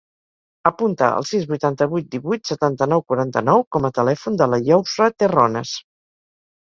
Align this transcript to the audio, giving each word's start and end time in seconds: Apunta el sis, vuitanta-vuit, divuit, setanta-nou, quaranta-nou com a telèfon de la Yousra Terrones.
Apunta 0.69 1.09
el 1.17 1.27
sis, 1.31 1.43
vuitanta-vuit, 1.51 2.07
divuit, 2.15 2.51
setanta-nou, 2.51 3.03
quaranta-nou 3.13 3.65
com 3.77 3.87
a 3.91 3.95
telèfon 4.01 4.41
de 4.43 4.49
la 4.55 4.61
Yousra 4.71 5.11
Terrones. 5.25 5.75